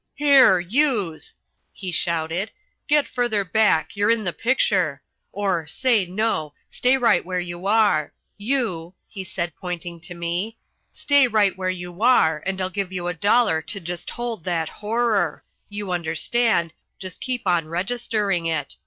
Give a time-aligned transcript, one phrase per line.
[0.15, 1.35] "Here, youse,"
[1.71, 2.49] he shouted,
[2.87, 5.03] "get further back, you're in the picture.
[5.31, 8.11] Or, say, no, stay right where you are.
[8.35, 10.57] You," he said, pointing to me,
[10.91, 14.69] "stay right where you are and I'll give you a dollar to just hold that
[14.69, 18.77] horror; you understand, just keep on registering it.